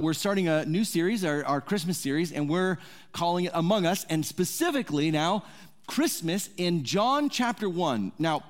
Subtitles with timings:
[0.00, 2.78] We're starting a new series, our, our Christmas series, and we're
[3.12, 5.44] calling it Among Us, and specifically now,
[5.86, 8.12] Christmas in John chapter 1.
[8.18, 8.42] Now,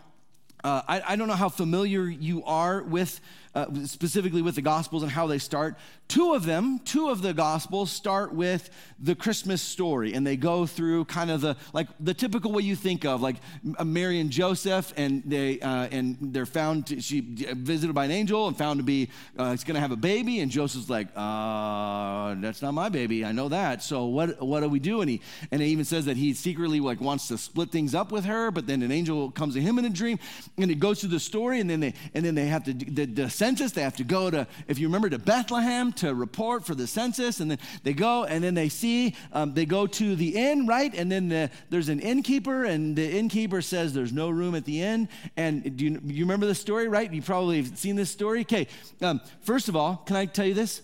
[0.62, 3.21] uh, I, I, don't know how familiar you are with
[3.54, 5.76] uh, specifically with the Gospels and how they start.
[6.08, 10.67] Two of them, two of the Gospels start with the Christmas story, and they go
[10.67, 13.36] through kind of the like the typical way you think of, like
[13.85, 16.86] Mary and Joseph, and they uh, and they're found.
[16.88, 19.92] To, she visited by an angel and found to be uh, it's going to have
[19.92, 23.24] a baby, and Joseph's like, uh, "That's not my baby.
[23.24, 23.82] I know that.
[23.82, 25.20] So what what do we do?" And he
[25.51, 28.51] and it even says that he secretly like wants to split things up with her,
[28.51, 30.18] but then an angel comes to him in a dream,
[30.59, 33.06] and it goes through the story, and then they and then they have to the,
[33.06, 33.72] the census.
[33.72, 37.40] They have to go to if you remember to Bethlehem to report for the census,
[37.40, 40.92] and then they go and then they see, um, they go to the inn, right?
[40.94, 44.82] And then the, there's an innkeeper, and the innkeeper says there's no room at the
[44.82, 45.08] inn.
[45.36, 47.10] And do you, you remember the story, right?
[47.10, 48.40] You probably have seen this story.
[48.40, 48.66] Okay,
[49.00, 50.82] um, first of all, can I tell you this?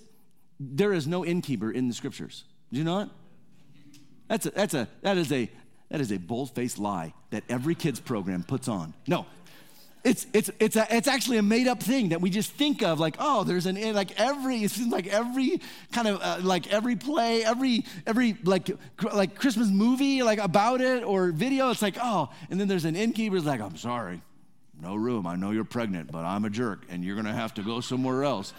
[0.59, 2.45] There is no innkeeper in the scriptures.
[2.73, 3.09] Do you know it?
[4.29, 5.51] That's a, that's a, that is a,
[5.91, 8.95] that is a bold-faced lie that every kids program puts on.
[9.07, 9.27] No,
[10.07, 13.01] it's, it's, it's, a, it's actually a made up thing that we just think of
[13.01, 16.95] like, oh, there's an, like every, it seems like every kind of, uh, like every
[16.95, 18.71] play, every, every like,
[19.13, 22.95] like Christmas movie, like about it or video, it's like, oh, and then there's an
[22.95, 24.23] innkeeper like, I'm sorry,
[24.81, 25.27] no room.
[25.27, 27.81] I know you're pregnant, but I'm a jerk and you're going to have to go
[27.81, 28.55] somewhere else.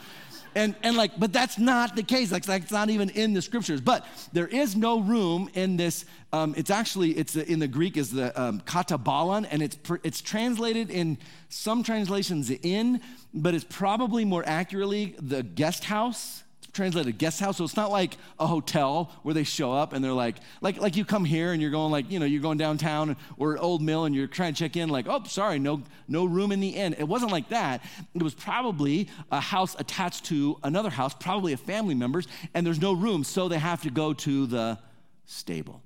[0.58, 2.31] And, and like, but that's not the case.
[2.31, 3.80] Like, it's not even in the scriptures.
[3.80, 6.03] But there is no room in this.
[6.33, 10.89] Um, it's actually, it's in the Greek is the um, katabalan, and it's, it's translated
[10.89, 11.19] in
[11.50, 13.02] some translations in,
[13.35, 17.57] but it's probably more accurately the guest house translated guest house.
[17.57, 20.95] So it's not like a hotel where they show up and they're like, like, like
[20.95, 24.05] you come here and you're going like, you know, you're going downtown or Old Mill
[24.05, 26.95] and you're trying to check in, like, oh, sorry, no, no room in the inn.
[26.97, 27.83] It wasn't like that.
[28.13, 32.81] It was probably a house attached to another house, probably a family member's, and there's
[32.81, 34.77] no room, so they have to go to the
[35.25, 35.81] stable.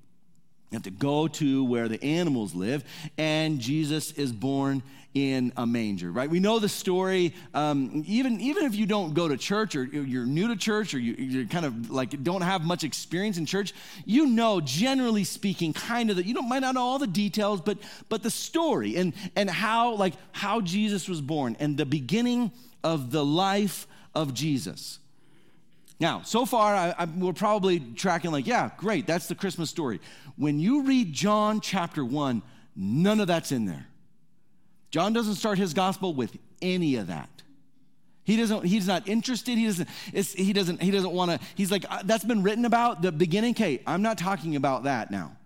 [0.71, 2.85] You have to go to where the animals live,
[3.17, 4.81] and Jesus is born
[5.13, 6.29] in a manger, right?
[6.29, 7.35] We know the story.
[7.53, 10.99] Um, even, even if you don't go to church or you're new to church or
[10.99, 13.73] you, you're kind of like don't have much experience in church,
[14.05, 17.59] you know, generally speaking, kind of that you don't might not know all the details,
[17.59, 17.77] but
[18.07, 22.51] but the story and and how like how Jesus was born and the beginning
[22.81, 24.99] of the life of Jesus.
[26.01, 30.01] Now, so far, I, I, we're probably tracking like, yeah, great, that's the Christmas story.
[30.35, 32.41] When you read John chapter 1,
[32.75, 33.85] none of that's in there.
[34.89, 37.29] John doesn't start his gospel with any of that.
[38.23, 39.59] He doesn't, he's not interested.
[39.59, 43.03] He doesn't, he doesn't, he doesn't want to, he's like, uh, that's been written about
[43.03, 43.51] the beginning.
[43.51, 45.37] Okay, I'm not talking about that now.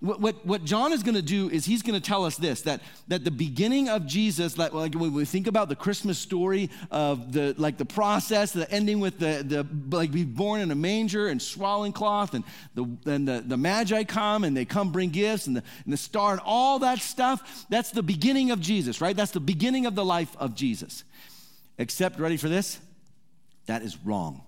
[0.00, 2.62] What, what, what John is going to do is he's going to tell us this
[2.62, 6.70] that, that the beginning of Jesus, like, like when we think about the Christmas story
[6.92, 10.76] of the like the process, the ending with the, the like be born in a
[10.76, 12.44] manger and swaddling cloth, and
[12.76, 15.96] the and the, the magi come and they come bring gifts and the, and the
[15.96, 17.66] star and all that stuff.
[17.68, 19.16] That's the beginning of Jesus, right?
[19.16, 21.02] That's the beginning of the life of Jesus.
[21.76, 22.78] Except, ready for this?
[23.66, 24.42] That is wrong.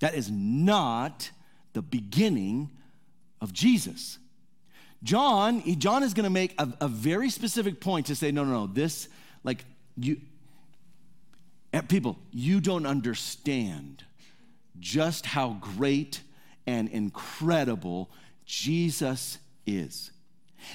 [0.00, 1.30] That is not
[1.72, 2.70] the beginning
[3.40, 4.18] of Jesus.
[5.02, 8.52] John, John is going to make a, a, very specific point to say, no, no,
[8.52, 9.08] no, this,
[9.44, 9.64] like,
[9.96, 10.20] you,
[11.72, 14.04] eh, people, you don't understand
[14.80, 16.22] just how great
[16.66, 18.10] and incredible
[18.44, 20.10] Jesus is.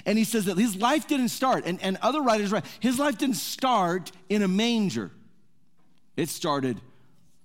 [0.06, 3.18] And he says that his life didn't start, and, and other writers write, his life
[3.18, 5.12] didn't start in a manger.
[6.16, 6.80] It started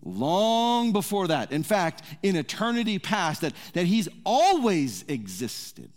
[0.06, 1.52] long before that.
[1.52, 5.90] In fact, in eternity past, that, that he's always existed.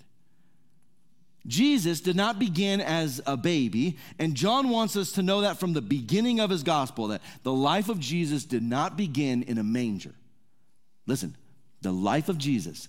[1.48, 5.74] Jesus did not begin as a baby, and John wants us to know that from
[5.74, 9.64] the beginning of his gospel that the life of Jesus did not begin in a
[9.64, 10.14] manger.
[11.08, 11.36] Listen,
[11.82, 12.88] the life of Jesus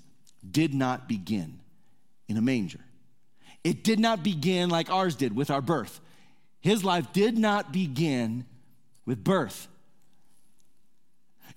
[0.48, 1.60] did not begin
[2.28, 2.80] in a manger.
[3.62, 6.00] It did not begin like ours did with our birth.
[6.60, 8.44] His life did not begin
[9.06, 9.68] with birth.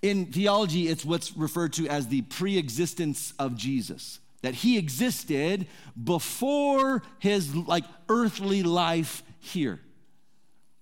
[0.03, 5.65] In theology, it's what's referred to as the pre existence of Jesus, that he existed
[6.03, 9.79] before his like earthly life here.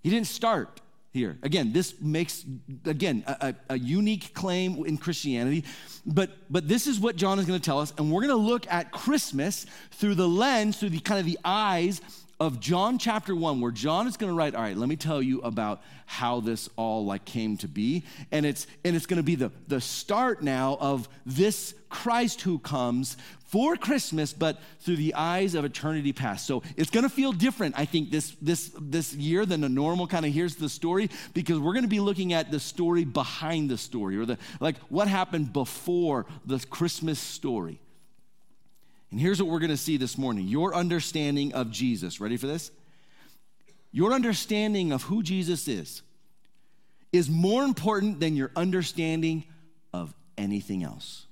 [0.01, 0.81] He didn't start
[1.13, 1.38] here.
[1.44, 2.44] Again, this makes,
[2.85, 5.65] again, a, a, unique claim in Christianity,
[6.06, 8.35] but, but this is what John is going to tell us, and we're going to
[8.35, 12.01] look at Christmas through the lens, through the kind of the eyes
[12.41, 15.21] of John chapter 1 where John is going to write all right let me tell
[15.21, 19.23] you about how this all like came to be and it's and it's going to
[19.23, 23.15] be the the start now of this Christ who comes
[23.45, 26.47] for Christmas but through the eyes of eternity past.
[26.47, 30.07] So it's going to feel different I think this this this year than a normal
[30.07, 33.69] kind of here's the story because we're going to be looking at the story behind
[33.69, 37.79] the story or the like what happened before the Christmas story.
[39.11, 42.19] And here's what we're going to see this morning your understanding of Jesus.
[42.19, 42.71] Ready for this?
[43.91, 46.01] Your understanding of who Jesus is
[47.11, 49.43] is more important than your understanding
[49.93, 51.25] of anything else.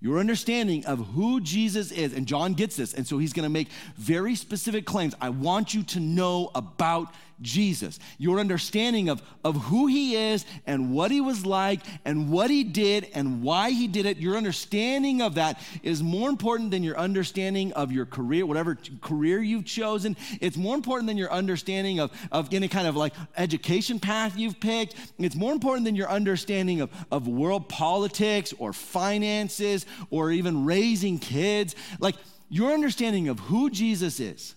[0.00, 3.68] Your understanding of who Jesus is, and John gets this, and so he's gonna make
[3.96, 5.14] very specific claims.
[5.20, 7.98] I want you to know about Jesus.
[8.18, 12.64] Your understanding of, of who he is and what he was like and what he
[12.64, 16.98] did and why he did it, your understanding of that is more important than your
[16.98, 20.16] understanding of your career, whatever career you've chosen.
[20.40, 24.58] It's more important than your understanding of, of any kind of like education path you've
[24.58, 24.94] picked.
[25.18, 31.18] It's more important than your understanding of, of world politics or finances or even raising
[31.18, 31.74] kids.
[32.00, 32.16] Like
[32.48, 34.55] your understanding of who Jesus is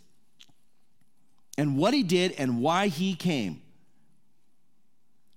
[1.59, 3.61] and what he did and why he came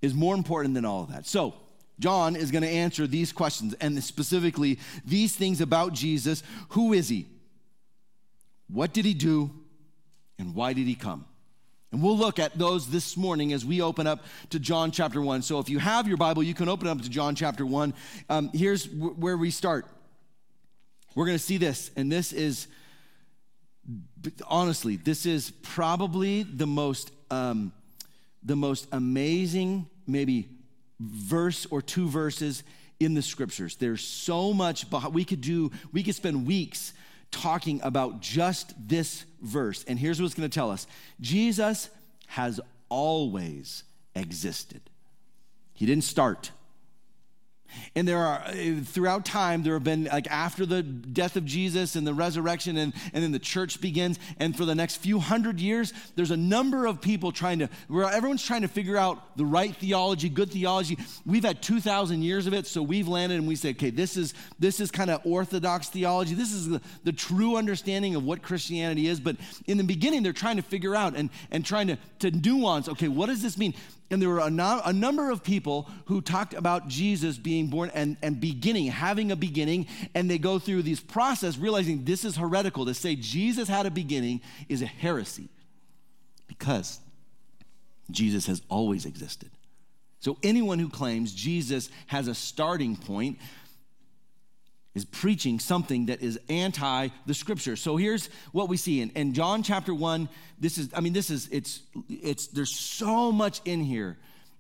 [0.00, 1.26] is more important than all of that.
[1.26, 1.52] So,
[1.98, 6.44] John is going to answer these questions and specifically these things about Jesus.
[6.70, 7.26] Who is he?
[8.69, 9.50] What did he do?
[10.38, 11.24] And why did he come?
[11.90, 15.42] And we'll look at those this morning as we open up to John chapter 1.
[15.42, 17.94] So if you have your Bible, you can open up to John chapter 1.
[18.28, 19.86] Um, here's w- where we start.
[21.16, 22.69] We're going to see this, and this is
[24.46, 27.73] honestly, this is probably the most um,
[28.43, 30.49] the most amazing, maybe
[31.00, 32.62] verse or two verses
[33.00, 33.76] in the scriptures.
[33.76, 35.70] There's so much we could do.
[35.93, 36.93] We could spend weeks
[37.31, 39.84] talking about just this verse.
[39.84, 40.87] And here's what it's going to tell us:
[41.20, 41.88] Jesus
[42.29, 43.84] has always
[44.14, 44.82] existed.
[45.75, 46.50] He didn't start.
[47.94, 51.96] And there are, uh, throughout time, there have been, like after the death of Jesus
[51.96, 54.19] and the resurrection, and, and then the church begins.
[54.38, 58.10] And for the next few hundred years, there's a number of people trying to, where
[58.10, 60.98] everyone's trying to figure out the right theology, good theology.
[61.26, 64.34] We've had 2,000 years of it, so we've landed and we say, okay, this is,
[64.58, 66.34] this is kind of orthodox theology.
[66.34, 69.20] This is the, the true understanding of what Christianity is.
[69.20, 69.36] But
[69.66, 73.08] in the beginning, they're trying to figure out and, and trying to, to nuance, okay,
[73.08, 73.74] what does this mean?
[74.12, 77.90] And there were a, no, a, number of people who talked about Jesus being born
[77.94, 82.36] and, and beginning, having a beginning, and they go through this process realizing this is
[82.36, 82.84] heretical.
[82.84, 85.48] To say Jesus had a beginning is a heresy
[86.46, 87.00] because
[88.10, 89.50] Jesus has always existed.
[90.20, 93.38] So anyone who claims Jesus has a starting point
[94.94, 97.76] is preaching something that is anti the scripture.
[97.76, 100.28] So here's what we see in, in John chapter 1.
[100.58, 104.18] This is, I mean, this is, it's, it's, there's so much in here.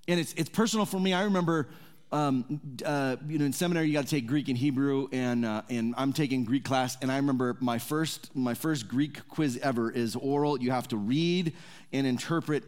[0.08, 1.12] And it's, it's personal for me.
[1.12, 1.68] I remember,
[2.10, 5.62] um, uh, you know, in seminary, you got to take Greek and Hebrew, and, uh,
[5.68, 6.96] and I'm taking Greek class.
[7.00, 10.60] And I remember my first, my first Greek quiz ever is oral.
[10.60, 11.52] You have to read
[11.92, 12.64] and interpret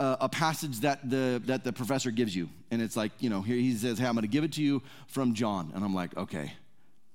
[0.00, 3.42] uh, a passage that the that the professor gives you and it's like you know
[3.42, 5.94] here he says hey i'm going to give it to you from john and i'm
[5.94, 6.54] like okay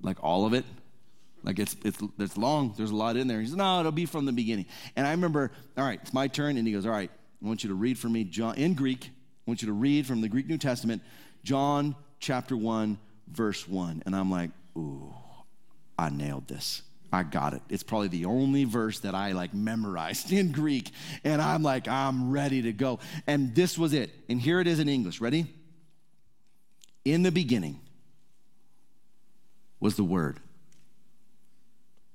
[0.02, 0.66] like all of it.
[1.44, 2.74] Like it's it's it's long.
[2.76, 3.40] There's a lot in there.
[3.40, 4.66] He says, no, it'll be from the beginning.
[4.96, 6.58] And I remember, all right, it's my turn.
[6.58, 7.10] And he goes, all right,
[7.42, 9.06] I want you to read for me John in Greek.
[9.06, 9.10] I
[9.46, 11.02] want you to read from the Greek New Testament,
[11.44, 12.98] John chapter one,
[13.28, 14.04] verse one.
[14.06, 15.14] And I'm like, ooh,
[15.98, 16.82] I nailed this.
[17.12, 17.62] I got it.
[17.70, 20.92] It's probably the only verse that I like memorized in Greek.
[21.24, 23.00] And I'm like, I'm ready to go.
[23.28, 24.12] And this was it.
[24.28, 25.22] And here it is in English.
[25.22, 25.48] Ready?
[27.06, 27.80] In the beginning
[29.80, 30.40] was the word.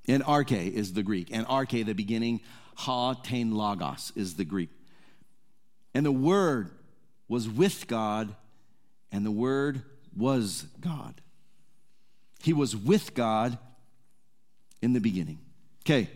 [0.06, 1.28] And arche is the Greek.
[1.32, 2.40] And arche, the beginning,
[2.76, 4.70] ha ten logos is the Greek.
[5.94, 6.70] And the word
[7.28, 8.34] was with God,
[9.10, 9.82] and the word
[10.16, 11.20] was God.
[12.42, 13.58] He was with God
[14.82, 15.38] in the beginning.
[15.82, 16.10] Okay,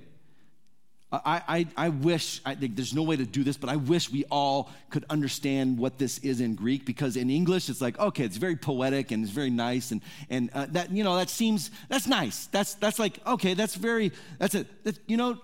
[1.11, 4.11] I, I, I wish, I think there's no way to do this, but I wish
[4.11, 8.25] we all could understand what this is in Greek because in English it's like, okay,
[8.25, 9.91] it's very poetic and it's very nice.
[9.91, 12.47] And, and uh, that, you know, that seems, that's nice.
[12.47, 14.85] That's, that's like, okay, that's very, that's it.
[14.85, 15.39] That, you know,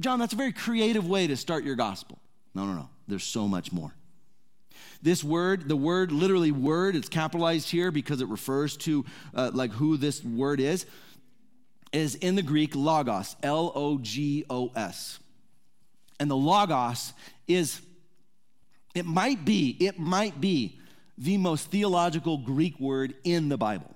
[0.00, 2.18] John, that's a very creative way to start your gospel.
[2.54, 2.88] No, no, no.
[3.06, 3.94] There's so much more.
[5.02, 9.72] This word, the word, literally word, it's capitalized here because it refers to uh, like
[9.72, 10.86] who this word is
[11.92, 15.18] is in the Greek logos, L O G O S.
[16.18, 17.12] And the logos
[17.46, 17.80] is,
[18.94, 20.78] it might be, it might be
[21.18, 23.94] the most theological Greek word in the Bible.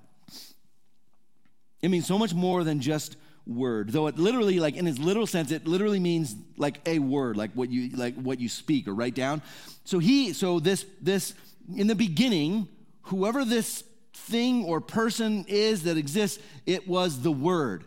[1.82, 3.16] It means so much more than just
[3.46, 3.90] word.
[3.90, 7.52] Though it literally, like in its literal sense, it literally means like a word, like
[7.52, 9.42] what you like what you speak or write down.
[9.84, 11.34] So he, so this this
[11.74, 12.68] in the beginning,
[13.02, 17.84] whoever this thing or person is that exists, it was the word.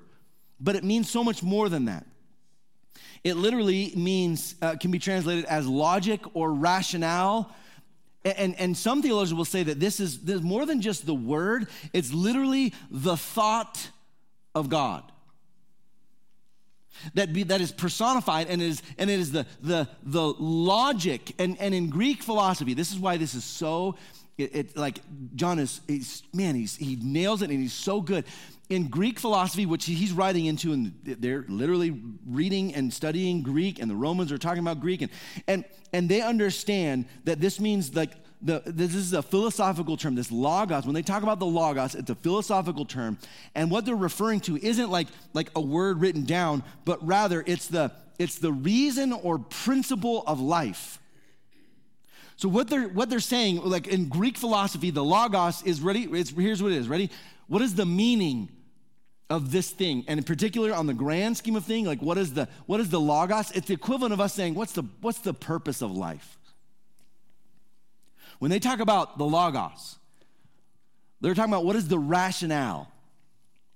[0.59, 2.05] But it means so much more than that.
[3.23, 7.53] It literally means, uh, can be translated as logic or rationale.
[8.25, 11.13] And, and some theologians will say that this is, this is more than just the
[11.13, 13.89] word, it's literally the thought
[14.55, 15.03] of God.
[17.15, 21.59] That, be, that is personified and is and it is the, the, the logic and,
[21.59, 23.95] and in greek philosophy this is why this is so
[24.37, 24.99] it, it, like
[25.35, 28.25] John is, he's, man, he's, he nails it and he's so good.
[28.69, 33.89] In Greek philosophy, which he's writing into, and they're literally reading and studying Greek, and
[33.89, 35.11] the Romans are talking about Greek, and,
[35.47, 38.11] and, and they understand that this means like
[38.41, 40.85] the, this is a philosophical term, this logos.
[40.85, 43.17] When they talk about the logos, it's a philosophical term.
[43.55, 47.67] And what they're referring to isn't like, like a word written down, but rather it's
[47.67, 50.99] the, it's the reason or principle of life.
[52.35, 56.07] So what they're what they're saying, like in Greek philosophy, the logos is ready.
[56.07, 56.87] here's what it is.
[56.87, 57.09] Ready?
[57.47, 58.49] What is the meaning
[59.29, 60.03] of this thing?
[60.07, 62.89] And in particular, on the grand scheme of thing, like what is the what is
[62.89, 63.51] the logos?
[63.51, 66.37] It's the equivalent of us saying, what's the what's the purpose of life?
[68.39, 69.97] When they talk about the logos,
[71.21, 72.91] they're talking about what is the rationale,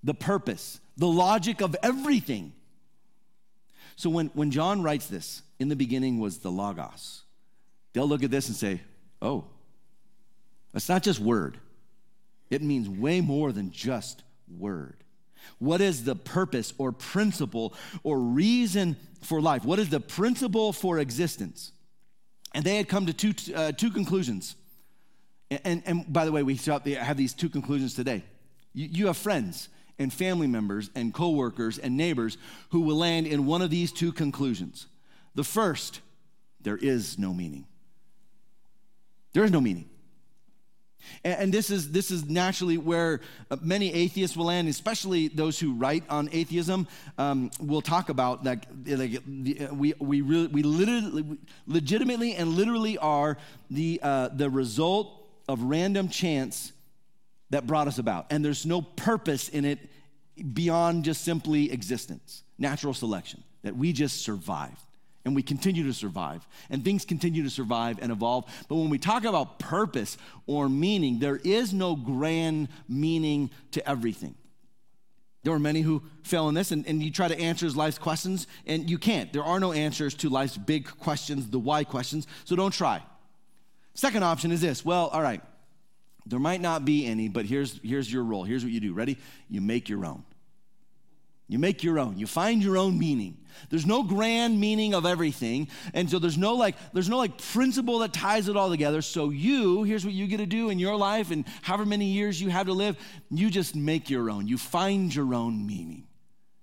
[0.04, 2.52] the purpose, the logic of everything.
[3.96, 7.24] So when, when John writes this, in the beginning was the logos
[7.98, 8.80] they'll look at this and say,
[9.24, 9.44] oh,
[10.72, 11.58] that's not just word.
[12.52, 15.04] It means way more than just word.
[15.58, 17.74] What is the purpose or principle
[18.04, 19.66] or reason for life?
[19.66, 21.72] What is the principle for existence?
[22.54, 24.56] And they had come to two, uh, two conclusions.
[25.50, 28.24] And, and, and, by the way, we have these two conclusions today.
[28.74, 32.38] You, you have friends and family members and coworkers and neighbors
[32.70, 34.86] who will land in one of these two conclusions.
[35.34, 36.02] The first,
[36.62, 37.66] there is no meaning.
[39.34, 39.90] There is no meaning.
[41.24, 45.74] And, this is this is naturally where uh, many atheists will land, especially those who
[45.74, 46.88] write on atheism.
[47.18, 49.22] Um, will talk about like, like
[49.72, 53.38] we we really we literally, legitimately and literally are
[53.70, 56.74] the uh, the result of random chance
[57.50, 59.80] that brought us about, and there's no purpose in it
[60.54, 64.87] beyond just simply existence, natural selection that we just survived
[65.28, 68.46] and we continue to survive and things continue to survive and evolve.
[68.70, 74.36] But when we talk about purpose or meaning there is no grand meaning to everything.
[75.44, 78.48] There are many who fail in this and, and you try to answer life's questions
[78.66, 79.34] and you can't.
[79.34, 83.04] There are no answers to life's big questions the why questions so don't try.
[83.96, 84.86] Second option is this.
[84.86, 85.42] Well all right
[86.26, 88.46] there might not be any but here's here's your role.
[88.46, 88.94] Here's what you do.
[88.94, 89.18] Ready?
[89.50, 90.24] You make your own
[91.48, 92.18] you make your own.
[92.18, 93.38] You find your own meaning.
[93.70, 95.70] There's no grand meaning of everything.
[95.94, 99.02] And so there's no like there's no like principle that ties it all together.
[99.02, 102.42] So you, here's what you get to do in your life and however many years
[102.42, 102.98] you have to live,
[103.32, 104.48] you just make your own.
[104.48, 106.04] You find your own meaning.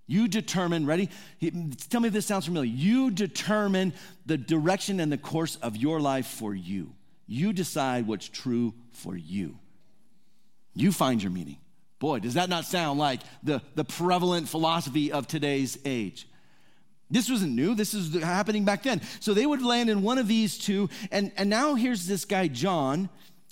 [0.07, 1.09] You determine, ready?
[1.89, 2.71] Tell me if this sounds familiar.
[2.71, 3.95] You determine
[4.27, 6.93] the direction and the course of your life for you.
[7.27, 9.59] You decide what's true for you.
[10.75, 11.57] You find your meaning.
[11.99, 16.29] Boy, does that not sound like the, the prevalent philosophy of today's age?
[17.11, 17.75] This wasn't new.
[17.75, 19.01] This is happening back then.
[19.21, 20.89] So they would land in one of these two.
[21.13, 23.09] And, and now here's this guy, John,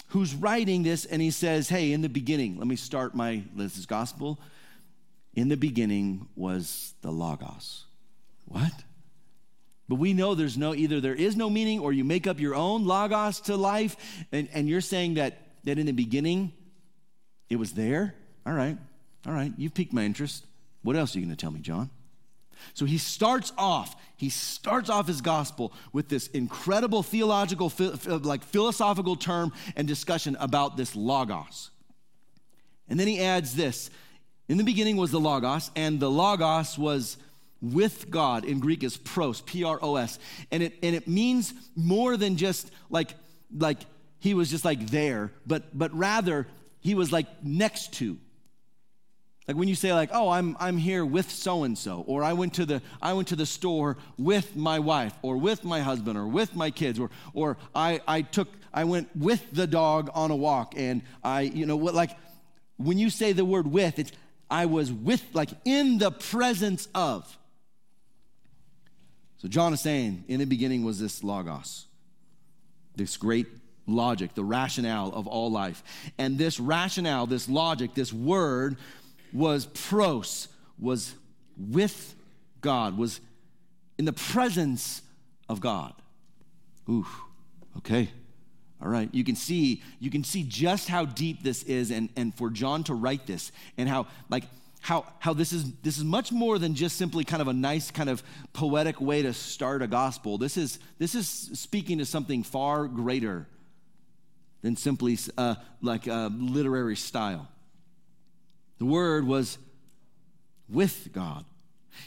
[0.09, 3.79] who's writing this, and he says, Hey, in the beginning, let me start my this
[3.79, 4.41] is gospel.
[5.35, 7.85] In the beginning was the Logos.
[8.47, 8.73] What?
[9.89, 12.55] But we know there's no, either there is no meaning or you make up your
[12.55, 13.97] own Logos to life.
[14.33, 16.53] And, and you're saying that, that in the beginning
[17.49, 18.15] it was there.
[18.45, 18.77] All right,
[19.27, 20.47] all right, you've piqued my interest.
[20.83, 21.91] What else are you going to tell me, John?
[22.75, 27.73] So he starts off, he starts off his gospel with this incredible theological,
[28.07, 31.71] like philosophical term and discussion about this logos.
[32.89, 33.91] And then he adds this
[34.49, 37.17] In the beginning was the logos, and the logos was
[37.61, 38.45] with God.
[38.45, 40.19] In Greek is pros, P R O S.
[40.51, 43.15] And it, and it means more than just like,
[43.57, 43.79] like
[44.19, 46.47] he was just like there, but, but rather
[46.81, 48.19] he was like next to.
[49.49, 52.33] Like when you say like, "Oh, I'm I'm here with so and so," or "I
[52.33, 56.17] went to the I went to the store with my wife, or with my husband,
[56.17, 60.31] or with my kids, or or I I took I went with the dog on
[60.31, 62.17] a walk, and I you know what like
[62.77, 64.13] when you say the word with, it's
[64.49, 67.37] I was with like in the presence of.
[69.39, 71.87] So John is saying, in the beginning was this logos,
[72.95, 73.49] this great
[73.89, 75.83] logic, the rationale of all life,
[76.17, 78.77] and this rationale, this logic, this word
[79.33, 80.49] was pros,
[80.79, 81.15] was
[81.57, 82.15] with
[82.61, 83.21] God, was
[83.99, 85.03] in the presence
[85.49, 85.95] of God.
[86.89, 87.07] Ooh,
[87.79, 88.11] okay.
[88.81, 89.09] All right.
[89.13, 92.83] You can see, you can see just how deep this is, and, and for John
[92.85, 94.45] to write this, and how like
[94.81, 97.93] how, how this is this is much more than just simply kind of a nice
[97.93, 98.23] kind of
[98.53, 100.39] poetic way to start a gospel.
[100.39, 103.47] This is this is speaking to something far greater
[104.63, 107.49] than simply uh, like a literary style.
[108.83, 109.59] The word was
[110.69, 111.45] with God.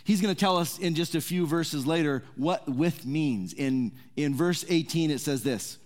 [0.04, 3.54] He's going to tell us in just a few verses later what with means.
[3.54, 5.78] In, in verse 18, it says this.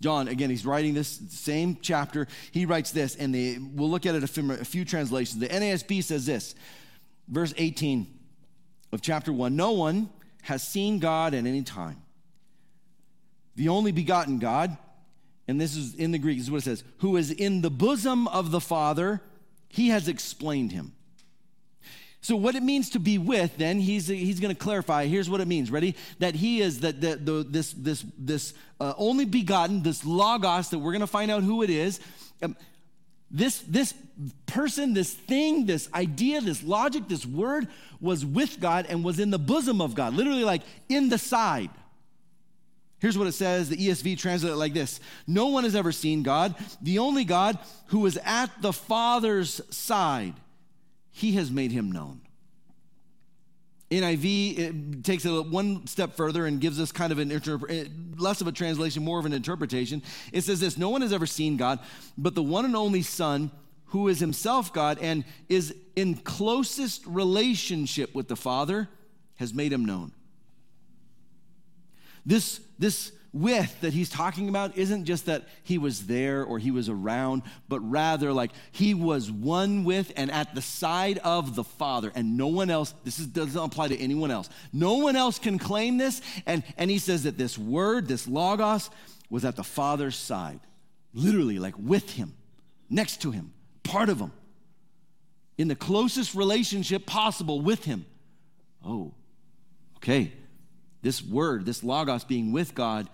[0.00, 2.28] John, again, he's writing this same chapter.
[2.50, 5.38] He writes this, and the, we'll look at it a a few translations.
[5.38, 6.54] The NASB says this,
[7.28, 8.06] verse 18
[8.92, 10.08] of chapter 1 No one
[10.44, 12.00] has seen God at any time.
[13.54, 14.78] The only begotten God,
[15.46, 17.68] and this is in the Greek, this is what it says, who is in the
[17.68, 19.20] bosom of the Father,
[19.68, 20.92] he has explained him.
[22.20, 25.06] So, what it means to be with, then, he's, he's going to clarify.
[25.06, 25.70] Here's what it means.
[25.70, 25.94] Ready?
[26.18, 30.78] That he is that the, the, this, this, this uh, only begotten, this Logos, that
[30.78, 32.00] we're going to find out who it is.
[32.42, 32.56] Um,
[33.30, 33.94] this, this
[34.46, 37.68] person, this thing, this idea, this logic, this word
[38.00, 41.70] was with God and was in the bosom of God, literally like in the side.
[43.00, 46.22] Here's what it says the ESV translates it like this No one has ever seen
[46.22, 50.34] God, the only God who is at the Father's side
[51.10, 52.20] he has made him known.
[53.90, 57.88] NIV it takes it one step further and gives us kind of an interpret, eh,
[58.16, 60.02] less of a translation, more of an interpretation.
[60.32, 61.78] It says this No one has ever seen God,
[62.16, 63.50] but the one and only Son,
[63.86, 68.88] who is himself God and is in closest relationship with the Father,
[69.36, 70.12] has made him known.
[72.28, 76.70] This, this with that he's talking about isn't just that he was there or he
[76.70, 81.64] was around, but rather like he was one with and at the side of the
[81.64, 84.50] Father, and no one else, this is, doesn't apply to anyone else.
[84.74, 86.20] No one else can claim this.
[86.44, 88.90] And, and he says that this word, this Logos,
[89.30, 90.60] was at the Father's side,
[91.14, 92.34] literally like with him,
[92.90, 93.54] next to him,
[93.84, 94.32] part of him,
[95.56, 98.04] in the closest relationship possible with him.
[98.84, 99.14] Oh,
[99.96, 100.34] okay
[101.08, 103.08] this word, this logos being with God,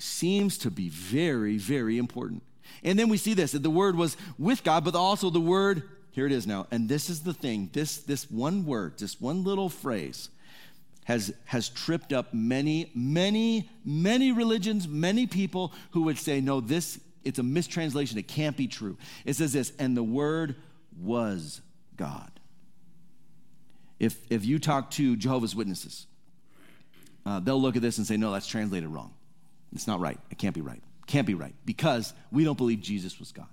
[0.00, 2.42] seems to be very, very important.
[2.82, 5.84] And then we see this that the word was with God, but also the word,
[6.10, 6.66] here it is now.
[6.72, 10.30] And this is the thing this, this one word, this one little phrase,
[11.04, 16.98] has, has tripped up many, many, many religions, many people who would say, no, this,
[17.22, 18.18] it's a mistranslation.
[18.18, 18.98] It can't be true.
[19.24, 20.56] It says this, and the word
[21.00, 21.60] was
[21.96, 22.32] God.
[24.00, 26.08] If, if you talk to Jehovah's Witnesses,
[27.28, 29.12] uh, they'll look at this and say, no, that's translated wrong.
[29.74, 30.18] It's not right.
[30.30, 30.82] It can't be right.
[31.06, 33.46] Can't be right because we don't believe Jesus was God.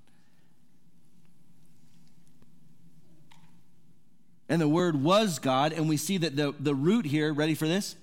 [4.48, 7.68] And the word was God, and we see that the, the root here, ready for
[7.68, 7.98] this?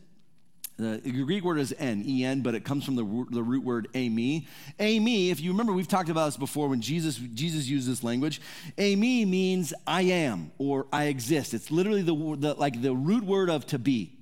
[0.77, 4.47] The Greek word is en, en, but it comes from the, the root word eimi.
[4.79, 8.43] Eimi, if you remember, we've talked about this before when Jesus, Jesus used this language.
[8.77, 11.55] Eimi means I am or I exist.
[11.55, 14.19] It's literally the, the, like the root word of to be.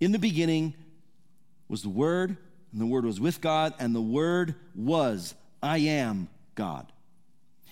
[0.00, 0.74] In the beginning
[1.68, 2.36] was the Word,
[2.72, 6.92] and the Word was with God, and the Word was I am God.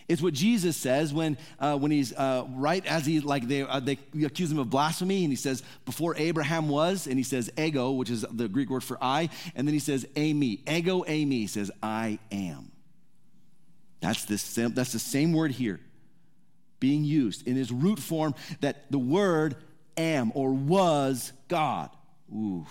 [0.08, 3.80] It's what Jesus says when, uh, when he's uh, right as he like they, uh,
[3.80, 7.90] they accuse him of blasphemy, and he says before Abraham was, and he says ego,
[7.92, 11.46] which is the Greek word for I, and then he says eimi, ego eimi, he
[11.48, 12.70] says I am.
[14.00, 15.80] That's the same, that's the same word here,
[16.78, 19.56] being used in his root form that the word
[19.96, 21.90] am or was God.
[22.34, 22.68] Oof.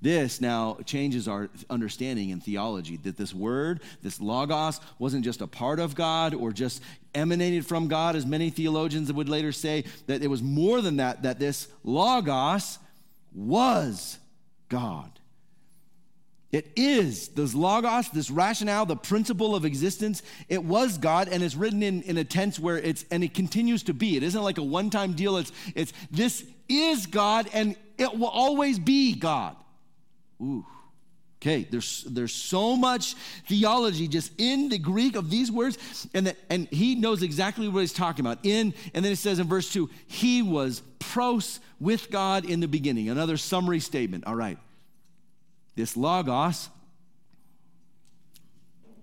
[0.00, 5.48] This now changes our understanding in theology that this word, this logos, wasn't just a
[5.48, 6.82] part of God or just
[7.14, 11.24] emanated from God, as many theologians would later say, that it was more than that,
[11.24, 12.78] that this logos
[13.34, 14.18] was
[14.68, 15.10] God.
[16.50, 20.22] It is this logos, this rationale, the principle of existence.
[20.48, 23.82] It was God, and it's written in, in a tense where it's and it continues
[23.82, 24.16] to be.
[24.16, 25.36] It isn't like a one-time deal.
[25.36, 29.56] It's it's this is God, and it will always be God.
[30.40, 30.64] Ooh.
[31.40, 33.14] Okay, there's there's so much
[33.46, 35.78] theology just in the Greek of these words,
[36.12, 38.40] and that and he knows exactly what he's talking about.
[38.42, 42.66] In and then it says in verse two, he was pros with God in the
[42.66, 43.08] beginning.
[43.08, 44.26] Another summary statement.
[44.26, 44.58] All right,
[45.76, 46.70] this logos,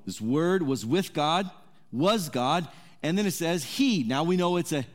[0.06, 1.50] this word was with God,
[1.94, 2.68] was God,
[3.02, 4.04] and then it says he.
[4.04, 4.86] Now we know it's a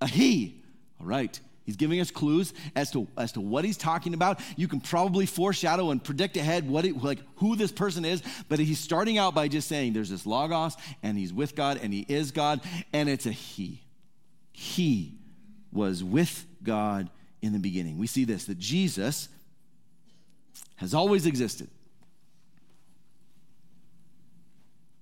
[0.00, 0.62] a he.
[0.98, 1.38] All right.
[1.66, 4.40] He's giving us clues as to, as to what he's talking about.
[4.56, 8.60] You can probably foreshadow and predict ahead what it, like who this person is, but
[8.60, 12.06] he's starting out by just saying there's this logos and he's with God and he
[12.08, 12.60] is God
[12.92, 13.82] and it's a he.
[14.52, 15.18] He
[15.72, 17.10] was with God
[17.42, 17.98] in the beginning.
[17.98, 19.28] We see this that Jesus
[20.76, 21.68] has always existed.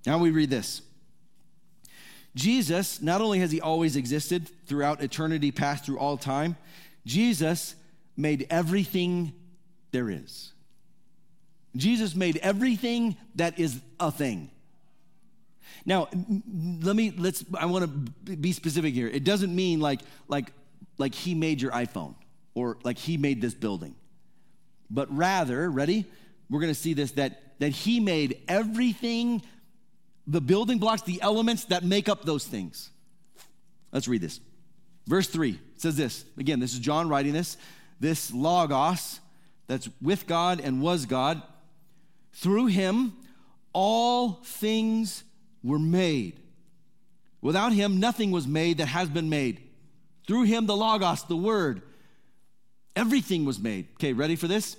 [0.06, 0.80] Now we read this.
[2.34, 6.56] Jesus, not only has he always existed throughout eternity, past through all time,
[7.06, 7.74] Jesus
[8.16, 9.32] made everything
[9.92, 10.52] there is.
[11.76, 14.50] Jesus made everything that is a thing.
[15.86, 16.08] Now,
[16.82, 19.08] let me let's I want to be specific here.
[19.08, 20.52] It doesn't mean like like
[20.98, 22.14] like he made your iPhone
[22.54, 23.94] or like he made this building.
[24.90, 26.06] But rather, ready?
[26.48, 29.42] We're going to see this that that he made everything
[30.26, 32.90] the building blocks, the elements that make up those things.
[33.92, 34.40] Let's read this.
[35.06, 36.24] Verse 3 says this.
[36.38, 37.56] Again, this is John writing this.
[38.00, 39.20] This logos
[39.66, 41.42] that's with God and was God,
[42.32, 43.12] through him
[43.74, 45.24] all things
[45.62, 46.40] were made.
[47.42, 49.60] Without him, nothing was made that has been made.
[50.26, 51.82] Through him, the Logos, the Word,
[52.96, 53.88] everything was made.
[53.94, 54.78] Okay, ready for this?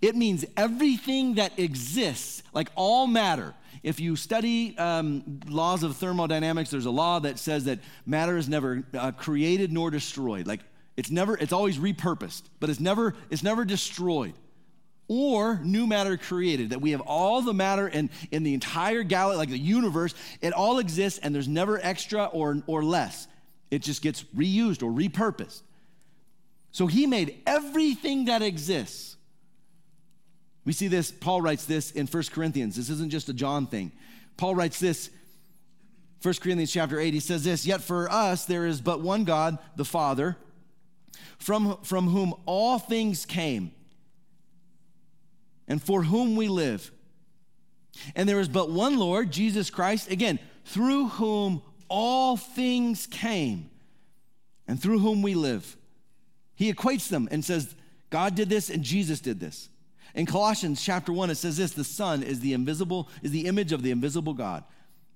[0.00, 3.54] It means everything that exists, like all matter.
[3.82, 8.48] If you study um, laws of thermodynamics, there's a law that says that matter is
[8.48, 10.46] never uh, created nor destroyed.
[10.46, 10.60] Like
[10.96, 14.34] it's never, it's always repurposed, but it's never, it's never destroyed
[15.08, 19.36] or new matter created, that we have all the matter in, in the entire galaxy,
[19.36, 23.28] like the universe, it all exists and there's never extra or, or less.
[23.70, 25.62] It just gets reused or repurposed.
[26.70, 29.11] So he made everything that exists.
[30.64, 32.76] We see this, Paul writes this in 1 Corinthians.
[32.76, 33.92] This isn't just a John thing.
[34.36, 35.10] Paul writes this,
[36.22, 39.58] 1 Corinthians chapter 8, he says this Yet for us there is but one God,
[39.76, 40.36] the Father,
[41.38, 43.72] from, from whom all things came
[45.66, 46.92] and for whom we live.
[48.14, 53.68] And there is but one Lord, Jesus Christ, again, through whom all things came
[54.68, 55.76] and through whom we live.
[56.54, 57.74] He equates them and says,
[58.10, 59.68] God did this and Jesus did this.
[60.14, 63.72] In Colossians chapter 1, it says this the Son is the invisible, is the image
[63.72, 64.64] of the invisible God,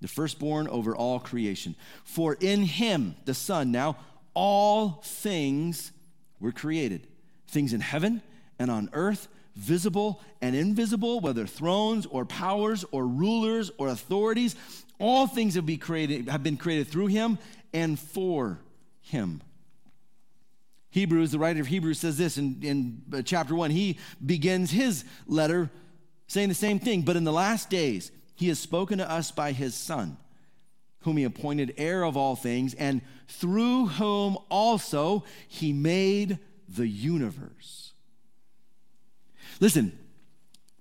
[0.01, 1.77] the firstborn over all creation.
[2.05, 3.97] For in him, the Son, now
[4.35, 5.93] all things
[6.41, 7.07] were created.
[7.49, 8.23] Things in heaven
[8.59, 14.55] and on earth visible and invisible, whether thrones or powers or rulers or authorities,
[15.01, 17.39] all things have, be created, have been created through him
[17.73, 18.61] and for
[19.01, 19.43] him.
[20.97, 23.71] Hebrews, the writer of Hebrews says this in, in uh, chapter one.
[23.71, 25.71] He begins his letter
[26.27, 29.53] saying the same thing, but in the last days, he has spoken to us by
[29.53, 30.17] his Son,
[31.01, 37.93] whom he appointed heir of all things, and through whom also he made the universe.
[39.61, 39.99] Listen,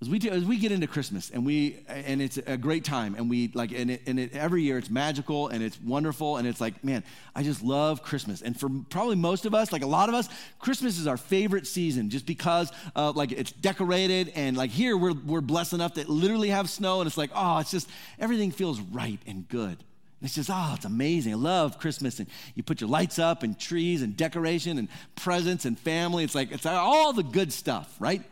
[0.01, 3.15] as we, do, as we get into Christmas and we and it's a great time
[3.15, 6.45] and we like and, it, and it, every year it's magical and it's wonderful and
[6.47, 7.01] it's like man
[7.33, 10.27] I just love Christmas and for probably most of us like a lot of us
[10.59, 15.13] Christmas is our favorite season just because uh, like it's decorated and like here we're
[15.13, 18.81] we're blessed enough to literally have snow and it's like oh it's just everything feels
[18.81, 19.77] right and good
[20.21, 21.33] it's just, oh, it's amazing.
[21.33, 22.19] I love Christmas.
[22.19, 26.23] And you put your lights up and trees and decoration and presents and family.
[26.23, 28.23] It's like, it's all the good stuff, right?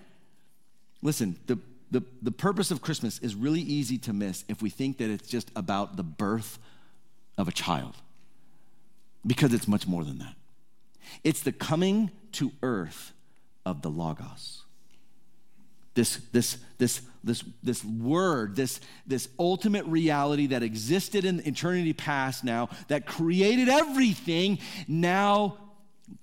[1.04, 1.60] Listen, the,
[1.92, 5.28] the, the purpose of Christmas is really easy to miss if we think that it's
[5.28, 6.58] just about the birth
[7.38, 7.96] of a child,
[9.28, 10.34] because it's much more than that.
[11.24, 13.12] It's the coming to earth
[13.66, 14.64] of the Logos.
[15.94, 22.44] This, this, this, this, this word, this, this ultimate reality that existed in eternity past
[22.44, 25.58] now, that created everything, now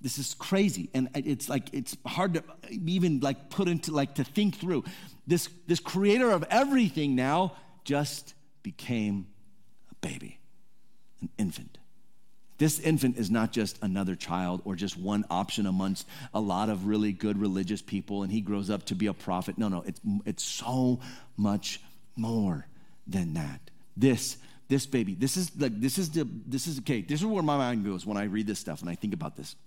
[0.01, 0.89] this is crazy.
[0.93, 4.83] And it's like it's hard to even like put into like to think through.
[5.27, 9.27] This this creator of everything now just became
[9.91, 10.39] a baby
[11.21, 11.77] an infant.
[12.57, 16.85] This infant is not just another child or just one option amongst a lot of
[16.85, 19.57] really good religious people and he grows up to be a prophet.
[19.57, 20.99] No no it's it's so
[21.37, 21.81] much
[22.15, 22.67] more
[23.07, 23.71] than that.
[23.97, 27.43] This this baby this is like this is the this is okay this is where
[27.43, 29.57] my mind goes when i read this stuff and i think about this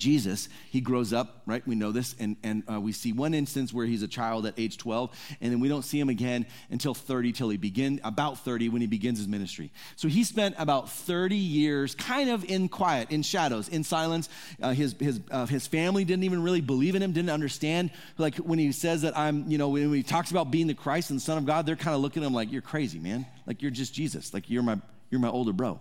[0.00, 1.64] Jesus, he grows up, right?
[1.66, 2.16] We know this.
[2.18, 5.52] And, and uh, we see one instance where he's a child at age 12, and
[5.52, 8.86] then we don't see him again until 30, till he begin about 30 when he
[8.86, 9.70] begins his ministry.
[9.96, 14.28] So he spent about 30 years kind of in quiet, in shadows, in silence.
[14.60, 17.90] Uh, his, his, uh, his family didn't even really believe in him, didn't understand.
[18.18, 21.10] Like when he says that I'm, you know, when he talks about being the Christ
[21.10, 23.26] and the Son of God, they're kind of looking at him like, you're crazy, man.
[23.46, 24.34] Like you're just Jesus.
[24.34, 24.78] Like you're my,
[25.10, 25.78] you're my older bro.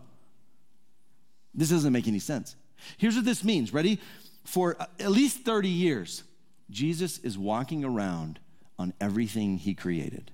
[1.53, 2.55] This doesn't make any sense.
[2.97, 3.73] Here's what this means.
[3.73, 3.99] Ready?
[4.45, 6.23] For uh, at least 30 years,
[6.69, 8.39] Jesus is walking around
[8.77, 10.31] on everything he created.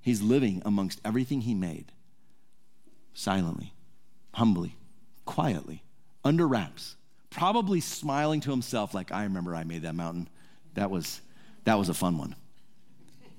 [0.00, 1.92] He's living amongst everything he made,
[3.12, 3.74] silently,
[4.34, 4.76] humbly,
[5.26, 5.82] quietly,
[6.24, 6.96] under wraps,
[7.28, 10.28] probably smiling to himself like, I remember I made that mountain.
[10.74, 11.20] That was,
[11.64, 12.34] that was a fun one.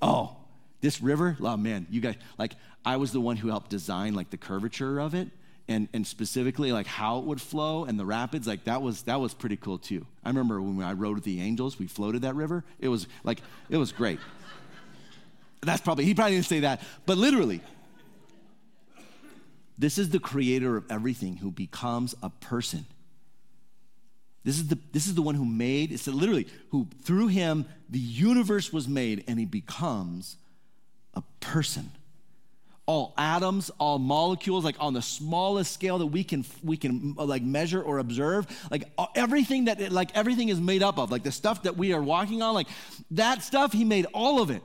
[0.00, 0.36] Oh,
[0.80, 4.30] this river, oh man, you guys, like, I was the one who helped design like
[4.30, 5.28] the curvature of it
[5.72, 9.18] and, and specifically like how it would flow and the rapids like that was that
[9.20, 10.06] was pretty cool too.
[10.22, 12.64] I remember when i rode with the angels we floated that river.
[12.78, 14.20] It was like it was great.
[15.62, 17.62] That's probably he probably didn't say that but literally
[19.78, 22.84] this is the creator of everything who becomes a person.
[24.44, 27.98] This is the this is the one who made it's literally who through him the
[27.98, 30.36] universe was made and he becomes
[31.14, 31.90] a person
[32.92, 37.24] all atoms, all molecules, like on the smallest scale that we can we can uh,
[37.24, 41.32] like measure or observe, like everything that like everything is made up of, like the
[41.32, 42.68] stuff that we are walking on, like
[43.12, 44.62] that stuff, he made all of it.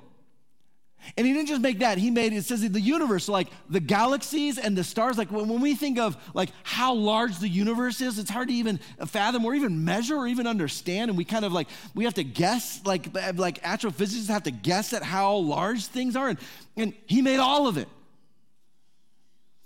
[1.15, 4.57] And he didn't just make that, he made, it says the universe, like the galaxies
[4.57, 5.17] and the stars.
[5.17, 8.53] Like when, when we think of like how large the universe is, it's hard to
[8.53, 11.09] even fathom or even measure or even understand.
[11.09, 14.91] And we kind of like, we have to guess, like, like astrophysicists have to guess
[14.91, 16.29] at how large things are.
[16.29, 16.39] And,
[16.75, 17.87] and he made all of it.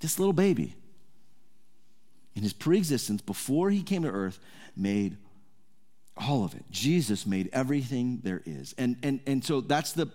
[0.02, 0.76] This little baby,
[2.36, 4.40] in his preexistence, before he came to earth,
[4.76, 5.16] made
[6.18, 6.66] all of it.
[6.70, 8.76] Jesus made everything there is.
[8.78, 10.10] And, and, and so that's the,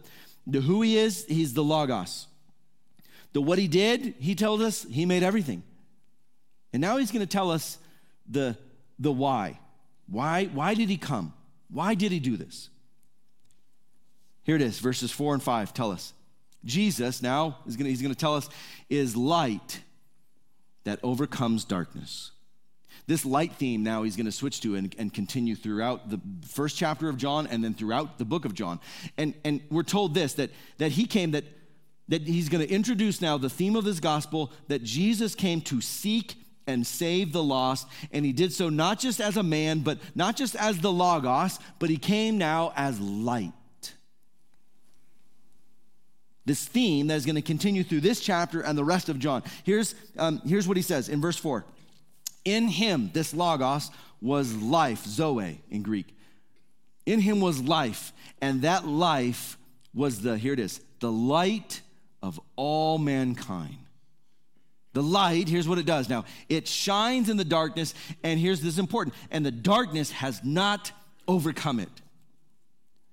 [0.46, 2.26] the who he is, he's the Logos.
[3.32, 5.62] The what he did, he told us he made everything.
[6.72, 7.78] And now he's going to tell us
[8.28, 8.56] the,
[8.98, 9.58] the why.
[10.08, 11.32] Why, why did he come?
[11.70, 12.70] Why did he do this?
[14.42, 16.12] Here it is, verses four and five tell us.
[16.66, 18.48] Jesus now is gonna, he's going to tell us
[18.90, 19.80] is light
[20.84, 22.32] that overcomes darkness.
[23.06, 26.76] This light theme now he's going to switch to and, and, continue throughout the first
[26.76, 28.80] chapter of John and then throughout the book of John.
[29.16, 31.44] And, and we're told this that, that he came, that,
[32.08, 35.80] that he's going to introduce now the theme of his gospel that Jesus came to
[35.80, 36.34] seek
[36.66, 37.86] and save the lost.
[38.10, 41.60] And he did so not just as a man, but not just as the Logos,
[41.78, 43.52] but he came now as light
[46.46, 49.42] this theme that is going to continue through this chapter and the rest of John.
[49.64, 51.64] Here's, um, here's what he says in verse 4
[52.44, 53.90] In him, this Logos,
[54.22, 56.06] was life, Zoe in Greek.
[57.04, 59.58] In him was life, and that life
[59.92, 61.82] was the, here it is, the light
[62.22, 63.76] of all mankind.
[64.92, 68.78] The light, here's what it does now it shines in the darkness, and here's this
[68.78, 70.90] important, and the darkness has not
[71.28, 71.90] overcome it.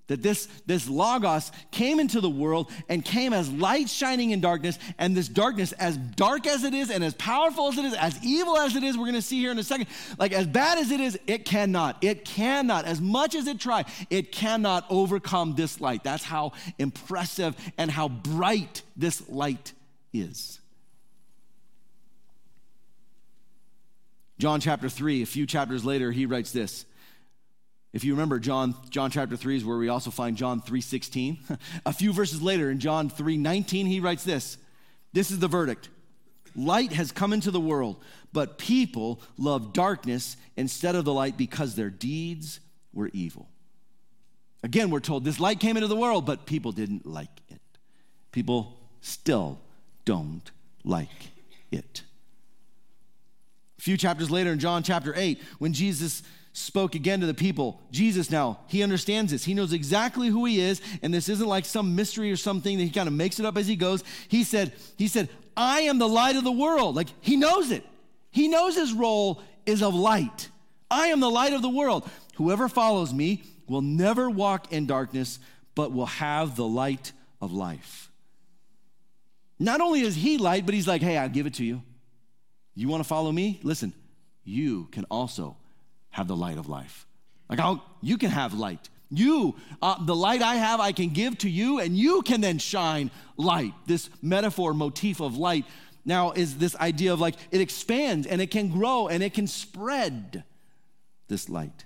[0.08, 4.78] That this, this Logos came into the world and came as light shining in darkness,
[4.98, 8.18] and this darkness, as dark as it is, and as powerful as it is, as
[8.24, 9.88] evil as it is, we're gonna see here in a second,
[10.20, 13.86] like as bad as it is, it cannot, it cannot, as much as it try,
[14.10, 16.04] it cannot overcome this light.
[16.04, 19.72] That's how impressive and how bright this light
[20.12, 20.60] is.
[24.38, 26.86] John chapter 3, a few chapters later, he writes this.
[27.94, 31.58] If you remember John, John chapter 3 is where we also find John 3:16.
[31.86, 34.58] A few verses later in John 3:19 he writes this.
[35.14, 35.90] This is the verdict.
[36.56, 37.98] Light has come into the world,
[38.32, 42.60] but people love darkness instead of the light because their deeds
[42.94, 43.48] were evil.
[44.64, 47.62] Again, we're told this light came into the world, but people didn't like it.
[48.32, 49.60] People still
[50.06, 50.50] don't
[50.84, 51.10] like
[51.72, 52.04] it.
[53.78, 57.82] A few chapters later in John chapter 8, when Jesus spoke again to the people.
[57.92, 59.44] Jesus now, he understands this.
[59.44, 62.84] He knows exactly who he is, and this isn't like some mystery or something that
[62.84, 64.04] he kind of makes it up as he goes.
[64.28, 66.96] He said, he said, I am the light of the world.
[66.96, 67.84] Like he knows it.
[68.32, 70.50] He knows his role is of light.
[70.90, 72.10] I am the light of the world.
[72.36, 75.40] Whoever follows me will never walk in darkness,
[75.76, 77.12] but will have the light
[77.42, 78.12] of life.
[79.60, 81.82] Not only is he light, but he's like, hey, I'll give it to you.
[82.76, 83.60] You want to follow me?
[83.64, 83.94] Listen,
[84.44, 85.58] you can also
[86.14, 87.06] have the light of life.
[87.50, 88.90] Like, I'll, you can have light.
[89.10, 92.60] You, uh, the light I have, I can give to you, and you can then
[92.60, 93.74] shine light.
[93.86, 95.66] This metaphor, motif of light,
[96.06, 99.48] now is this idea of like it expands and it can grow and it can
[99.48, 100.44] spread
[101.30, 101.86] this light.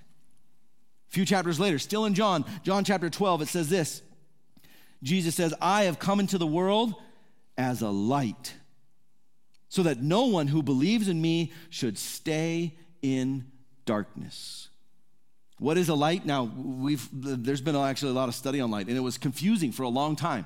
[1.08, 4.02] A few chapters later, still in John, John chapter 12, it says this
[5.02, 6.94] Jesus says, I have come into the world
[7.56, 8.54] as a light,
[9.68, 13.46] so that no one who believes in me should stay in
[13.88, 14.68] darkness.
[15.58, 16.26] What is a light?
[16.26, 19.72] Now, we've, there's been actually a lot of study on light, and it was confusing
[19.72, 20.44] for a long time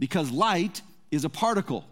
[0.00, 1.84] because light is a particle,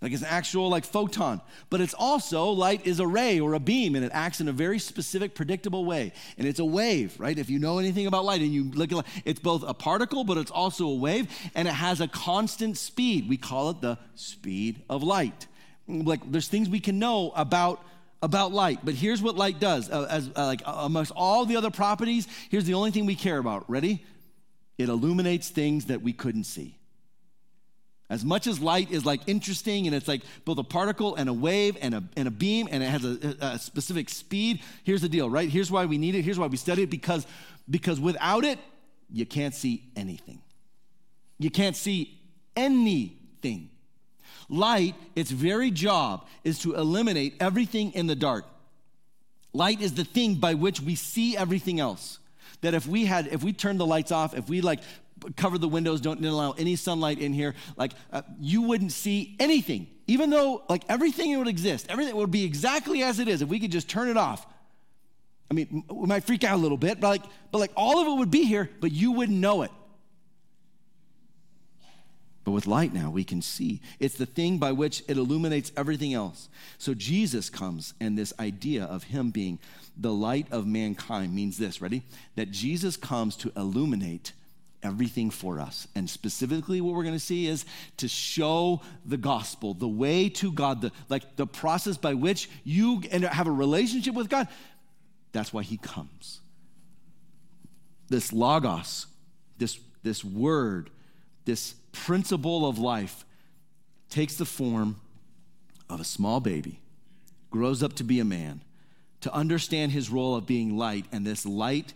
[0.00, 3.60] like it's an actual like photon, but it's also light is a ray or a
[3.60, 6.12] beam, and it acts in a very specific, predictable way.
[6.38, 7.38] And it's a wave, right?
[7.38, 10.24] If you know anything about light and you look at light, it's both a particle,
[10.24, 13.28] but it's also a wave, and it has a constant speed.
[13.28, 15.46] We call it the speed of light.
[15.86, 17.84] Like there's things we can know about
[18.24, 18.80] about light.
[18.82, 19.90] But here's what light does.
[19.90, 23.14] Uh, as uh, like uh, amongst all the other properties, here's the only thing we
[23.14, 23.68] care about.
[23.70, 24.02] Ready?
[24.78, 26.78] It illuminates things that we couldn't see.
[28.10, 31.32] As much as light is like interesting and it's like both a particle and a
[31.32, 35.08] wave and a, and a beam and it has a, a specific speed, here's the
[35.08, 35.48] deal, right?
[35.48, 36.22] Here's why we need it.
[36.22, 37.26] Here's why we study it because,
[37.68, 38.58] because without it,
[39.10, 40.40] you can't see anything.
[41.38, 42.18] You can't see
[42.56, 43.70] anything.
[44.48, 48.44] Light, its very job is to eliminate everything in the dark.
[49.52, 52.18] Light is the thing by which we see everything else.
[52.60, 54.80] That if we had, if we turned the lights off, if we like
[55.36, 59.86] cover the windows, don't allow any sunlight in here, like uh, you wouldn't see anything.
[60.06, 63.60] Even though like everything would exist, everything would be exactly as it is if we
[63.60, 64.46] could just turn it off.
[65.50, 68.08] I mean, we might freak out a little bit, but like, but like all of
[68.08, 69.70] it would be here, but you wouldn't know it.
[72.44, 73.80] But with light now, we can see.
[73.98, 76.48] It's the thing by which it illuminates everything else.
[76.76, 79.58] So Jesus comes, and this idea of him being
[79.96, 82.02] the light of mankind means this ready?
[82.36, 84.32] That Jesus comes to illuminate
[84.82, 85.88] everything for us.
[85.94, 87.64] And specifically, what we're going to see is
[87.96, 93.02] to show the gospel, the way to God, the, like the process by which you
[93.10, 94.48] and have a relationship with God.
[95.32, 96.40] That's why he comes.
[98.08, 99.06] This logos,
[99.56, 100.90] this, this word,
[101.46, 103.24] this principle of life
[104.10, 104.96] takes the form
[105.88, 106.80] of a small baby,
[107.50, 108.60] grows up to be a man,
[109.22, 111.94] to understand his role of being light, and this light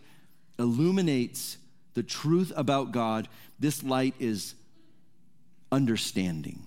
[0.58, 1.58] illuminates
[1.94, 3.28] the truth about God.
[3.58, 4.54] This light is
[5.70, 6.66] understanding.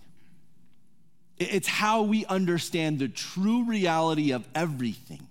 [1.37, 5.27] It's how we understand the true reality of everything.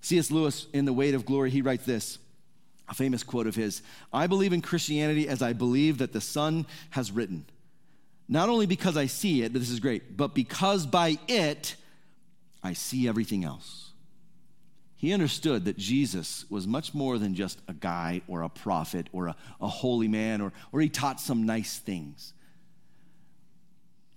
[0.00, 0.30] C.S.
[0.30, 2.18] Lewis, in The Weight of Glory, he writes this
[2.88, 6.66] a famous quote of his I believe in Christianity as I believe that the sun
[6.90, 7.46] has written.
[8.28, 11.76] Not only because I see it, this is great, but because by it
[12.62, 13.92] I see everything else.
[14.96, 19.28] He understood that Jesus was much more than just a guy or a prophet or
[19.28, 22.32] a, a holy man or, or he taught some nice things.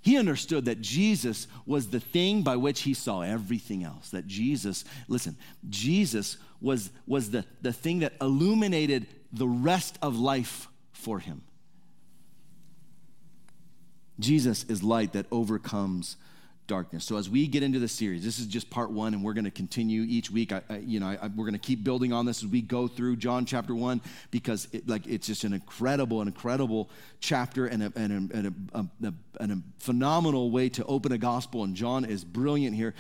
[0.02, 4.12] He understood that Jesus was the thing by which he saw everything else.
[4.12, 5.36] That Jesus, listen,
[5.70, 11.42] Jesus was, was the, the thing that illuminated the rest of life for him.
[14.20, 16.18] Jesus is light that overcomes
[16.70, 17.04] darkness.
[17.04, 19.44] So as we get into the series, this is just part one, and we're going
[19.44, 20.54] to continue each week.
[20.54, 22.88] I, I you know, I, we're going to keep building on this as we go
[22.88, 24.00] through John chapter one
[24.32, 28.48] because, it, like, it's just an incredible, an incredible chapter and a, and, a, and,
[28.74, 31.66] a, a, and a phenomenal way to open a gospel.
[31.66, 32.94] And John is brilliant here,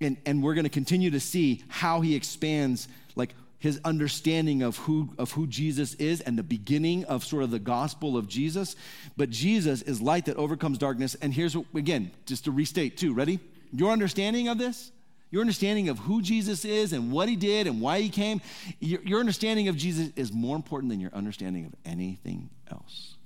[0.00, 3.34] and and we're going to continue to see how he expands, like
[3.66, 7.58] his understanding of who, of who Jesus is and the beginning of sort of the
[7.58, 8.76] gospel of Jesus.
[9.16, 11.16] But Jesus is light that overcomes darkness.
[11.16, 13.40] And here's what, again, just to restate too, ready?
[13.72, 14.92] Your understanding of this,
[15.32, 18.40] your understanding of who Jesus is and what he did and why he came,
[18.78, 23.16] your, your understanding of Jesus is more important than your understanding of anything else.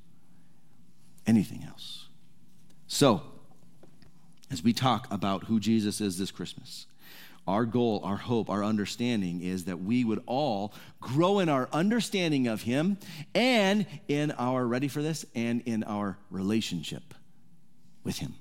[1.26, 2.08] Anything else.
[2.86, 3.20] So,
[4.50, 6.86] as we talk about who Jesus is this Christmas,
[7.50, 12.46] our goal, our hope, our understanding is that we would all grow in our understanding
[12.46, 12.96] of Him
[13.34, 17.02] and in our, ready for this, and in our relationship
[18.04, 18.34] with Him.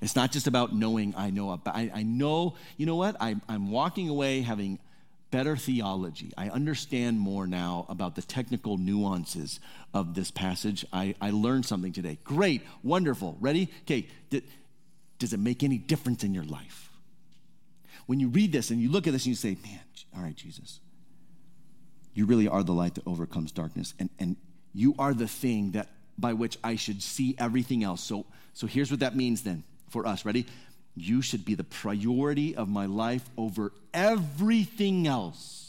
[0.00, 3.16] It's not just about knowing I know about, I, I know, you know what?
[3.20, 4.78] I, I'm walking away having
[5.30, 6.32] better theology.
[6.38, 9.60] I understand more now about the technical nuances
[9.92, 10.86] of this passage.
[10.90, 12.16] I, I learned something today.
[12.24, 13.36] Great, wonderful.
[13.40, 13.68] Ready?
[13.82, 14.08] Okay,
[15.18, 16.87] does it make any difference in your life?
[18.08, 19.80] When you read this and you look at this and you say, man,
[20.16, 20.80] all right, Jesus,
[22.14, 23.92] you really are the light that overcomes darkness.
[23.98, 24.36] And, and
[24.72, 28.02] you are the thing that by which I should see everything else.
[28.02, 30.24] So, so here's what that means then for us.
[30.24, 30.46] Ready?
[30.96, 35.67] You should be the priority of my life over everything else.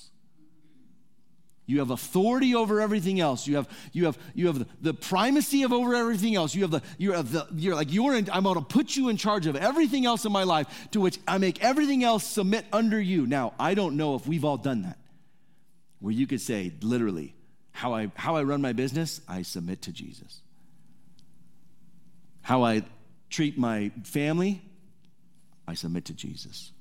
[1.70, 3.46] You have authority over everything else.
[3.46, 6.56] You have, you have, you have the, primacy of over everything else.
[6.56, 9.10] You have the, you have the, you're like, you're in, I'm going to put you
[9.10, 12.66] in charge of everything else in my life to which I make everything else submit
[12.74, 13.28] under you.
[13.28, 14.98] Now, I don't know if we've all done that
[16.00, 17.36] where you could say literally,
[17.72, 20.42] how I, how I run my business, I submit to Jesus.
[22.42, 22.82] How I
[23.30, 24.64] treat my family,
[25.68, 26.72] I submit to Jesus.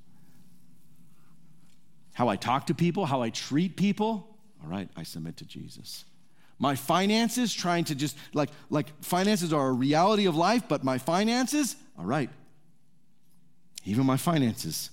[2.15, 6.05] How I talk to people, how I treat people, all right, I submit to Jesus.
[6.59, 10.99] My finances, trying to just like like finances are a reality of life, but my
[10.99, 12.31] finances, all right.
[13.85, 14.91] Even my finances.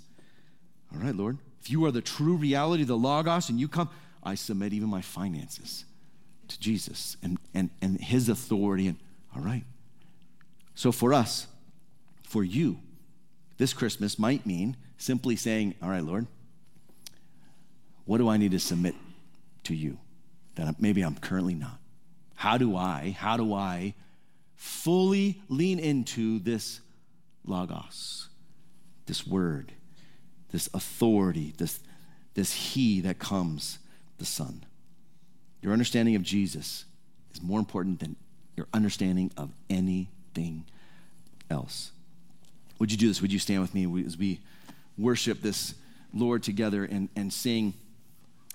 [0.93, 1.37] All right, Lord.
[1.61, 3.89] If you are the true reality, the Logos, and you come,
[4.23, 5.85] I submit even my finances
[6.47, 8.87] to Jesus and, and, and his authority.
[8.87, 8.97] And
[9.35, 9.63] all right.
[10.75, 11.47] So for us,
[12.23, 12.79] for you,
[13.57, 16.27] this Christmas might mean simply saying, All right, Lord,
[18.05, 18.95] what do I need to submit
[19.65, 19.97] to you
[20.55, 21.79] that maybe I'm currently not?
[22.35, 23.93] How do I, how do I
[24.55, 26.81] fully lean into this
[27.45, 28.29] logos,
[29.05, 29.71] this word,
[30.51, 31.79] this authority, this,
[32.33, 33.79] this he that comes,
[34.17, 34.65] the Son?
[35.61, 36.85] Your understanding of Jesus
[37.33, 38.15] is more important than
[38.55, 40.65] your understanding of anything
[41.49, 41.91] else.
[42.79, 43.21] Would you do this?
[43.21, 44.41] Would you stand with me as we
[44.97, 45.75] worship this
[46.13, 47.73] Lord together and, and sing?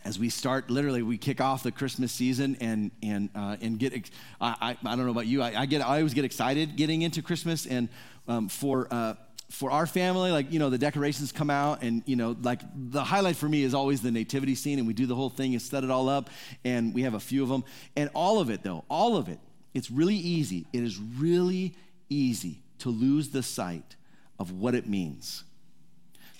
[0.04, 3.92] As we start, literally, we kick off the Christmas season and and uh, and get.
[4.40, 5.42] I, I, I don't know about you.
[5.42, 5.82] I, I, get.
[5.82, 7.88] I always get excited getting into Christmas and
[8.26, 9.14] um, for uh,
[9.50, 13.02] for our family, like, you know, the decorations come out, and, you know, like the
[13.02, 15.60] highlight for me is always the nativity scene, and we do the whole thing and
[15.60, 16.30] set it all up,
[16.64, 17.64] and we have a few of them.
[17.96, 19.40] And all of it, though, all of it,
[19.74, 20.66] it's really easy.
[20.72, 21.74] It is really
[22.08, 23.96] easy to lose the sight
[24.38, 25.42] of what it means.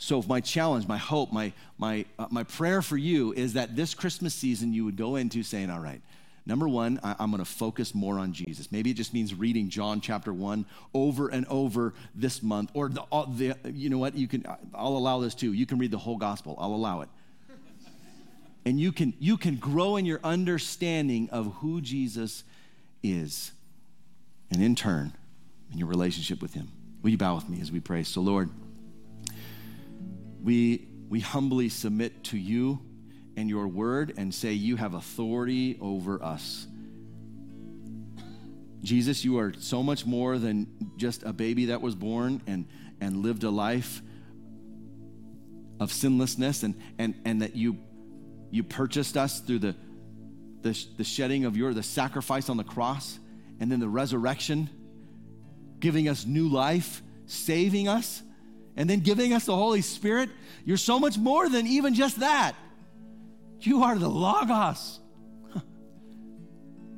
[0.02, 3.92] So, my challenge, my hope, my, my, uh, my prayer for you is that this
[3.92, 6.00] Christmas season you would go into saying, All right,
[6.46, 8.72] number one, I, am going to focus more on Jesus.
[8.72, 12.70] Maybe it just means reading John chapter one over and over this month.
[12.72, 13.04] Or, the,
[13.36, 15.52] the, you know what, you can, I'll allow this too.
[15.52, 17.10] You can read the whole gospel, I'll allow it.
[18.64, 22.42] and you can, you can grow in your understanding of who Jesus
[23.02, 23.52] is.
[24.50, 25.12] And in turn,
[25.70, 26.68] in your relationship with Him.
[27.02, 28.02] Will you bow with me as we pray?
[28.02, 28.48] So, Lord,
[30.42, 32.80] we, we humbly submit to you
[33.36, 36.66] and your word and say, You have authority over us.
[38.82, 40.66] Jesus, you are so much more than
[40.96, 42.66] just a baby that was born and,
[43.00, 44.00] and lived a life
[45.78, 47.78] of sinlessness, and, and, and that you,
[48.50, 49.74] you purchased us through the,
[50.62, 53.18] the, the shedding of your, the sacrifice on the cross,
[53.60, 54.68] and then the resurrection
[55.78, 58.22] giving us new life, saving us,
[58.76, 60.30] and then giving us the Holy Spirit,
[60.64, 62.54] you're so much more than even just that.
[63.60, 65.00] You are the Logos.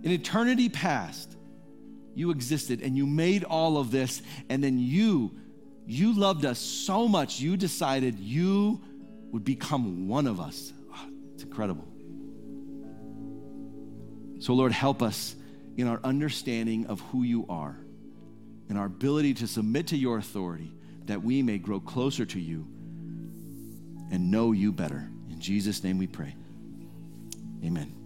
[0.02, 1.36] In eternity past,
[2.14, 5.34] you existed and you made all of this, and then you,
[5.86, 8.80] you loved us so much, you decided you
[9.32, 10.72] would become one of us.
[10.92, 11.88] Ah, it's incredible.
[14.40, 15.34] So, Lord, help us
[15.76, 17.78] in our understanding of who you are
[18.72, 20.72] in our ability to submit to your authority
[21.06, 22.66] that we may grow closer to you
[24.10, 25.08] and know you better.
[25.30, 26.34] In Jesus' name we pray.
[27.64, 28.01] Amen.